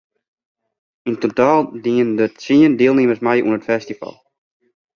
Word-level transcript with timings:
Yn 1.09 1.15
totaal 1.23 1.61
diene 1.83 2.15
der 2.19 2.31
tsien 2.39 2.73
dielnimmers 2.79 3.23
mei 3.25 3.39
oan 3.43 3.57
it 3.59 3.67
festival. 3.69 4.15